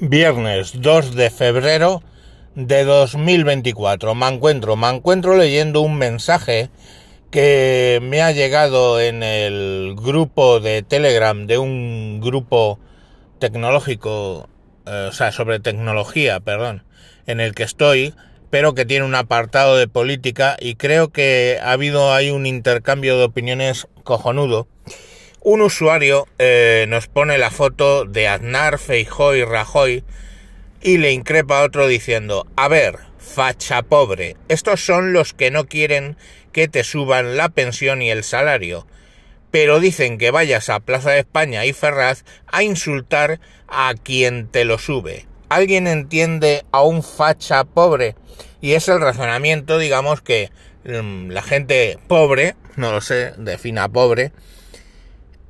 [0.00, 2.02] Viernes 2 de febrero
[2.56, 4.16] de 2024.
[4.16, 6.68] Me encuentro, me encuentro leyendo un mensaje
[7.30, 12.80] que me ha llegado en el grupo de Telegram de un grupo
[13.38, 14.48] tecnológico,
[14.84, 16.82] eh, o sea, sobre tecnología, perdón,
[17.28, 18.14] en el que estoy,
[18.50, 23.16] pero que tiene un apartado de política y creo que ha habido ahí un intercambio
[23.16, 24.66] de opiniones cojonudo
[25.44, 30.02] un usuario eh, nos pone la foto de Aznar, Feijóo y Rajoy
[30.80, 35.66] y le increpa a otro diciendo, a ver, facha pobre, estos son los que no
[35.66, 36.16] quieren
[36.52, 38.86] que te suban la pensión y el salario,
[39.50, 43.38] pero dicen que vayas a Plaza de España y Ferraz a insultar
[43.68, 45.26] a quien te lo sube.
[45.50, 48.16] ¿Alguien entiende a un facha pobre?
[48.62, 50.50] Y es el razonamiento, digamos, que
[50.84, 54.32] mm, la gente pobre, no lo sé, defina pobre,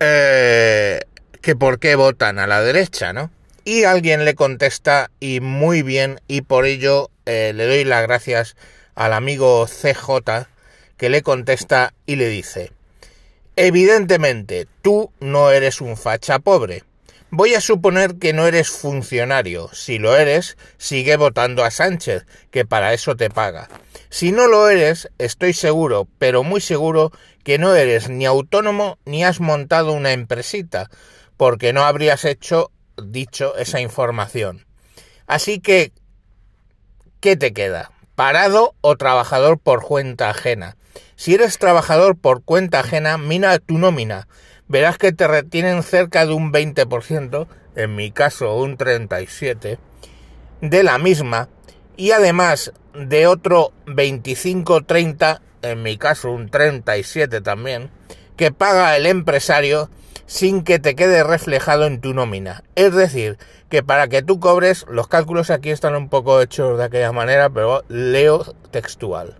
[0.00, 1.00] eh,
[1.40, 3.30] que por qué votan a la derecha, ¿no?
[3.64, 8.56] Y alguien le contesta y muy bien y por ello eh, le doy las gracias
[8.94, 10.46] al amigo CJ
[10.96, 12.72] que le contesta y le dice,
[13.56, 16.84] evidentemente tú no eres un facha pobre.
[17.30, 19.68] Voy a suponer que no eres funcionario.
[19.72, 23.68] Si lo eres, sigue votando a Sánchez, que para eso te paga.
[24.10, 27.10] Si no lo eres, estoy seguro, pero muy seguro,
[27.46, 30.90] que no eres ni autónomo ni has montado una empresita,
[31.36, 34.66] porque no habrías hecho dicho esa información.
[35.28, 35.92] Así que,
[37.20, 37.92] ¿qué te queda?
[38.16, 40.76] ¿Parado o trabajador por cuenta ajena?
[41.14, 44.26] Si eres trabajador por cuenta ajena, mira tu nómina.
[44.66, 49.78] Verás que te retienen cerca de un 20%, en mi caso un 37%,
[50.62, 51.48] de la misma,
[51.96, 57.90] y además de otro 25-30, en mi caso un 37 también,
[58.36, 59.90] que paga el empresario
[60.26, 62.64] sin que te quede reflejado en tu nómina.
[62.74, 66.84] Es decir, que para que tú cobres, los cálculos aquí están un poco hechos de
[66.84, 69.36] aquella manera, pero leo textual.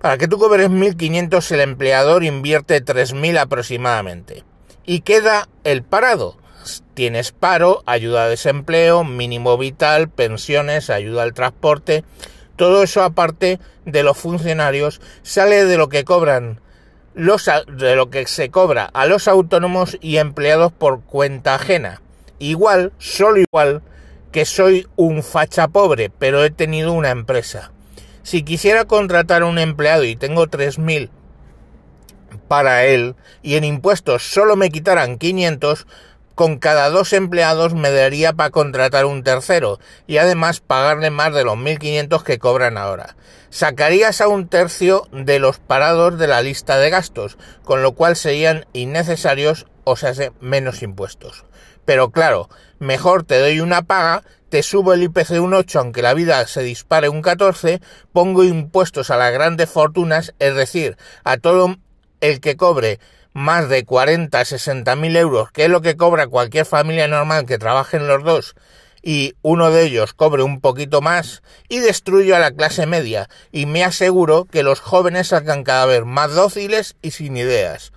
[0.00, 4.44] Para que tú cobres 1.500 el empleador invierte 3.000 aproximadamente.
[4.84, 6.36] Y queda el parado,
[6.92, 12.04] tienes paro, ayuda a desempleo, mínimo vital, pensiones, ayuda al transporte,
[12.56, 16.60] todo eso aparte de los funcionarios sale de lo que cobran
[17.14, 22.02] los de lo que se cobra a los autónomos y empleados por cuenta ajena.
[22.38, 23.82] Igual, solo igual
[24.32, 27.70] que soy un facha pobre, pero he tenido una empresa.
[28.24, 31.10] Si quisiera contratar a un empleado y tengo 3000
[32.48, 35.86] para él y en impuestos solo me quitaran 500,
[36.34, 41.44] con cada dos empleados me daría para contratar un tercero y además pagarle más de
[41.44, 43.16] los 1.500 que cobran ahora.
[43.50, 48.16] Sacarías a un tercio de los parados de la lista de gastos, con lo cual
[48.16, 51.44] serían innecesarios o se hace menos impuestos.
[51.84, 56.14] Pero claro, mejor te doy una paga, te subo el IPC un 8 aunque la
[56.14, 57.80] vida se dispare un 14,
[58.12, 61.76] pongo impuestos a las grandes fortunas, es decir, a todo
[62.20, 62.98] el que cobre
[63.34, 67.58] más de 40, 60 mil euros, que es lo que cobra cualquier familia normal que
[67.58, 68.54] trabaje en los dos,
[69.02, 73.66] y uno de ellos cobre un poquito más, y destruyo a la clase media, y
[73.66, 77.92] me aseguro que los jóvenes salgan cada vez más dóciles y sin ideas.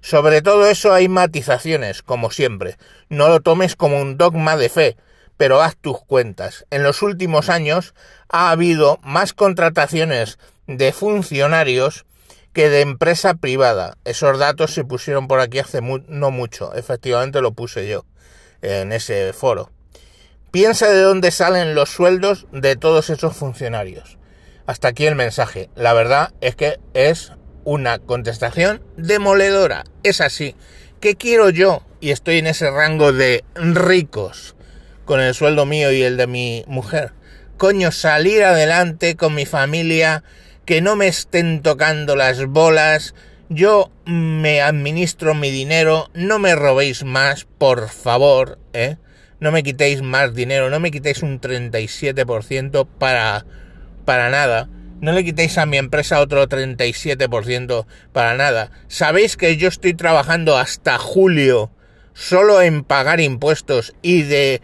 [0.00, 2.78] Sobre todo eso hay matizaciones, como siempre.
[3.10, 4.96] No lo tomes como un dogma de fe,
[5.36, 6.64] pero haz tus cuentas.
[6.70, 7.92] En los últimos años
[8.28, 12.06] ha habido más contrataciones de funcionarios
[12.52, 13.96] que de empresa privada.
[14.04, 16.74] Esos datos se pusieron por aquí hace no mucho.
[16.74, 18.04] Efectivamente lo puse yo
[18.62, 19.70] en ese foro.
[20.50, 24.18] Piensa de dónde salen los sueldos de todos esos funcionarios.
[24.66, 25.70] Hasta aquí el mensaje.
[25.76, 27.32] La verdad es que es
[27.64, 29.84] una contestación demoledora.
[30.02, 30.56] Es así.
[31.00, 31.82] ¿Qué quiero yo?
[32.00, 34.56] Y estoy en ese rango de ricos
[35.04, 37.12] con el sueldo mío y el de mi mujer.
[37.56, 40.24] Coño, salir adelante con mi familia
[40.64, 43.14] que no me estén tocando las bolas,
[43.48, 48.96] yo me administro mi dinero, no me robéis más, por favor, ¿eh?
[49.40, 53.46] No me quitéis más dinero, no me quitéis un 37% para,
[54.04, 54.68] para nada.
[55.00, 58.70] No le quitéis a mi empresa otro 37% para nada.
[58.86, 61.70] Sabéis que yo estoy trabajando hasta julio
[62.12, 64.60] solo en pagar impuestos y de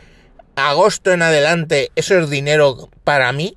[0.57, 3.57] agosto en adelante eso es dinero para mí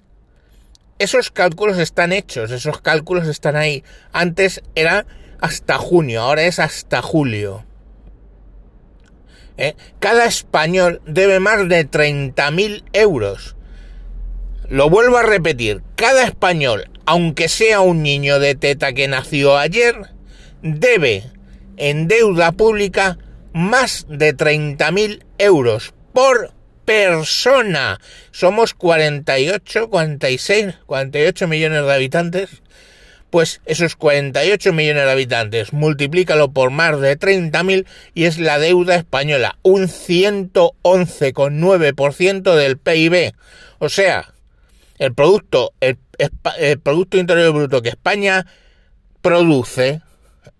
[0.99, 3.83] esos cálculos están hechos, esos cálculos están ahí.
[4.11, 5.05] Antes era
[5.39, 7.65] hasta junio, ahora es hasta julio.
[9.57, 9.75] ¿Eh?
[9.99, 13.55] Cada español debe más de 30.000 euros.
[14.69, 19.95] Lo vuelvo a repetir, cada español, aunque sea un niño de teta que nació ayer,
[20.61, 21.23] debe
[21.77, 23.17] en deuda pública
[23.53, 26.53] más de 30.000 euros por
[26.89, 28.01] persona.
[28.31, 32.63] Somos 48, 46, 48 millones de habitantes.
[33.29, 38.95] Pues esos 48 millones de habitantes, multiplícalo por más de 30.000 y es la deuda
[38.95, 43.33] española, un 111,9% del PIB.
[43.77, 44.33] O sea,
[44.97, 45.99] el producto, el,
[46.57, 48.47] el Producto Interior Bruto que España
[49.21, 50.01] produce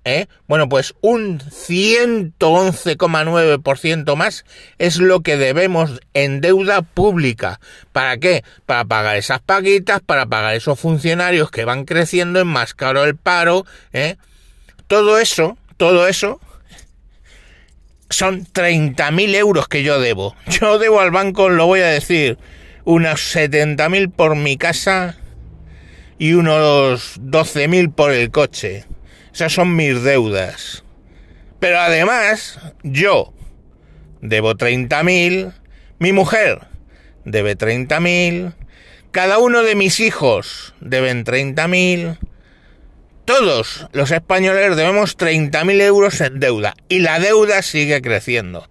[0.06, 0.28] ¿Eh?
[0.48, 4.46] Bueno, pues un 111,9% más
[4.78, 7.60] es lo que debemos en deuda pública.
[7.92, 8.44] ¿Para qué?
[8.66, 13.18] Para pagar esas paguitas, para pagar esos funcionarios que van creciendo en más caro el
[13.18, 13.66] paro.
[13.92, 14.16] ¿eh?
[14.88, 16.40] Todo eso, todo eso
[18.10, 20.36] son 30.000 euros que yo debo.
[20.48, 22.38] Yo debo al banco, lo voy a decir,
[22.86, 25.16] unos 70.000 por mi casa
[26.18, 28.86] y unos 12.000 por el coche.
[29.34, 30.84] Esas son mis deudas.
[31.60, 33.34] Pero además, yo
[34.22, 35.54] debo 30.000,
[36.00, 36.68] mi mujer
[37.26, 38.54] debe 30.000,
[39.12, 42.18] cada uno de mis hijos deben 30.000,
[43.26, 48.70] todos los españoles debemos 30.000 euros en deuda y la deuda sigue creciendo.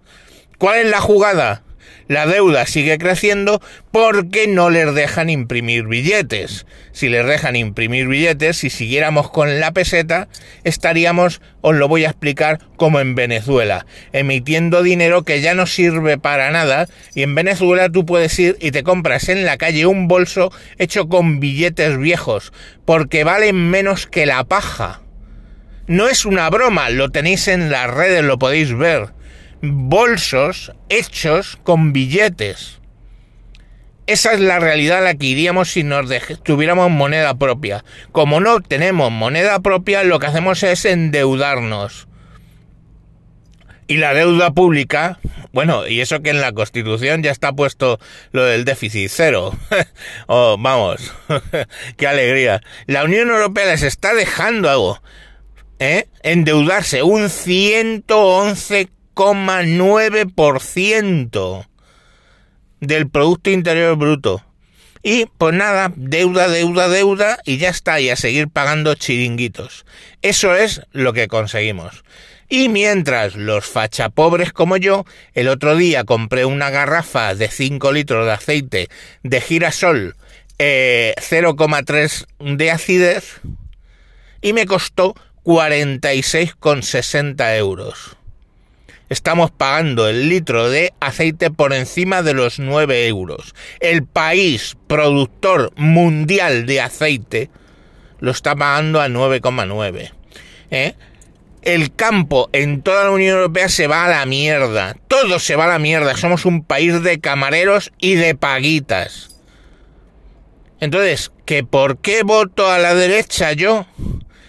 [0.57, 1.63] ¿Cuál es la jugada?
[2.07, 6.65] La deuda sigue creciendo porque no les dejan imprimir billetes.
[6.91, 10.27] Si les dejan imprimir billetes, si siguiéramos con la peseta,
[10.63, 16.17] estaríamos, os lo voy a explicar, como en Venezuela, emitiendo dinero que ya no sirve
[16.17, 20.07] para nada y en Venezuela tú puedes ir y te compras en la calle un
[20.07, 22.53] bolso hecho con billetes viejos,
[22.85, 25.01] porque valen menos que la paja.
[25.87, 29.18] No es una broma, lo tenéis en las redes, lo podéis ver
[29.61, 32.79] bolsos hechos con billetes.
[34.07, 36.09] Esa es la realidad a la que iríamos si nos
[36.41, 37.85] tuviéramos moneda propia.
[38.11, 42.07] Como no tenemos moneda propia, lo que hacemos es endeudarnos.
[43.85, 45.19] Y la deuda pública,
[45.51, 47.99] bueno, y eso que en la Constitución ya está puesto
[48.31, 49.55] lo del déficit cero.
[50.27, 51.13] oh, vamos,
[51.97, 52.61] qué alegría.
[52.87, 55.01] La Unión Europea les está dejando algo,
[55.77, 56.07] ¿eh?
[56.23, 58.89] Endeudarse un 111
[59.25, 61.67] 9%
[62.79, 64.41] del Producto Interior Bruto.
[65.01, 69.85] Y pues nada, deuda, deuda, deuda y ya está, y a seguir pagando chiringuitos.
[70.21, 72.03] Eso es lo que conseguimos.
[72.49, 78.25] Y mientras los fachapobres como yo, el otro día compré una garrafa de 5 litros
[78.25, 78.89] de aceite
[79.23, 80.15] de girasol
[80.57, 83.39] 0,3 eh, de acidez
[84.41, 85.13] y me costó
[85.43, 88.17] 46,60 euros
[89.09, 93.55] estamos pagando el litro de aceite por encima de los 9 euros.
[93.79, 97.49] El país productor mundial de aceite
[98.19, 100.11] lo está pagando a 9,9.
[100.71, 100.93] ¿eh?
[101.61, 104.95] El campo en toda la Unión Europea se va a la mierda.
[105.07, 106.15] Todo se va a la mierda.
[106.15, 109.41] Somos un país de camareros y de paguitas.
[110.79, 113.85] Entonces, ¿que por qué voto a la derecha yo?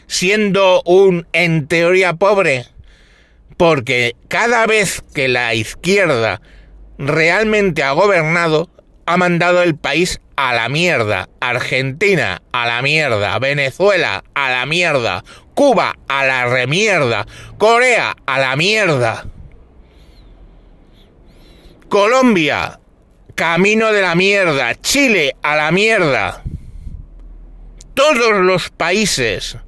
[0.07, 2.67] Siendo un, en teoría, pobre
[3.61, 6.41] porque cada vez que la izquierda
[6.97, 8.71] realmente ha gobernado,
[9.05, 11.29] ha mandado el país a la mierda.
[11.41, 13.39] Argentina a la mierda.
[13.39, 15.25] Venezuela a la mierda.
[15.53, 17.27] Cuba a la remierda.
[17.59, 19.27] Corea a la mierda.
[21.91, 22.81] Colombia,
[23.35, 24.75] camino de la mierda.
[24.77, 26.43] Chile a la mierda.
[27.93, 29.59] Todos los países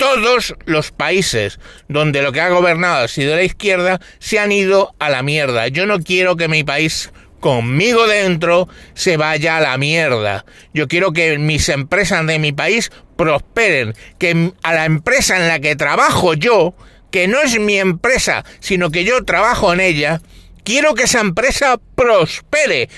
[0.00, 4.94] todos los países donde lo que ha gobernado ha sido la izquierda se han ido
[4.98, 5.68] a la mierda.
[5.68, 10.46] Yo no quiero que mi país conmigo dentro se vaya a la mierda.
[10.72, 15.60] Yo quiero que mis empresas de mi país prosperen, que a la empresa en la
[15.60, 16.74] que trabajo yo,
[17.10, 20.22] que no es mi empresa, sino que yo trabajo en ella,
[20.64, 22.88] quiero que esa empresa prospere,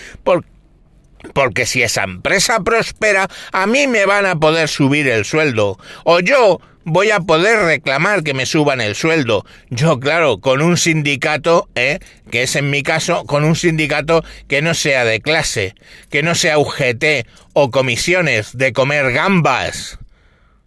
[1.34, 5.80] porque si esa empresa prospera, a mí me van a poder subir el sueldo.
[6.04, 9.44] O yo voy a poder reclamar que me suban el sueldo.
[9.70, 11.98] Yo, claro, con un sindicato, ¿eh?
[12.30, 15.74] que es en mi caso, con un sindicato que no sea de clase,
[16.10, 19.98] que no sea UGT o comisiones de comer gambas.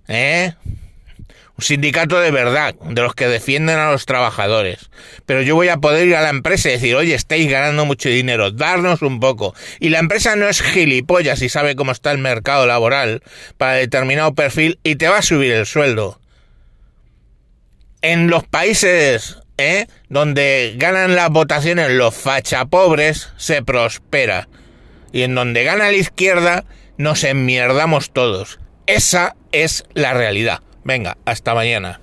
[0.08, 0.54] ¿Eh?
[1.58, 4.90] Un sindicato de verdad, de los que defienden a los trabajadores.
[5.26, 8.10] Pero yo voy a poder ir a la empresa y decir, oye, estáis ganando mucho
[8.10, 9.56] dinero, darnos un poco.
[9.80, 13.24] Y la empresa no es gilipollas y sabe cómo está el mercado laboral
[13.58, 16.20] para determinado perfil y te va a subir el sueldo.
[18.02, 19.88] En los países ¿eh?
[20.10, 24.48] donde ganan las votaciones los fachapobres, se prospera.
[25.12, 26.66] Y en donde gana la izquierda,
[26.98, 28.60] nos enmierdamos todos.
[28.88, 30.62] Esa es la realidad.
[30.86, 32.00] Venga, hasta mañana.